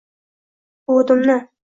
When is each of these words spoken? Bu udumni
Bu 0.87 0.95
udumni 1.03 1.37